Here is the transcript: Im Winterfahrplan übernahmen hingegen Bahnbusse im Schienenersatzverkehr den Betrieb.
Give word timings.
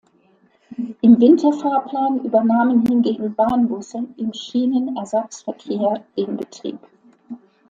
Im 1.01 1.19
Winterfahrplan 1.21 2.25
übernahmen 2.25 2.87
hingegen 2.87 3.35
Bahnbusse 3.35 4.07
im 4.17 4.33
Schienenersatzverkehr 4.33 6.03
den 6.17 6.37
Betrieb. 6.37 6.79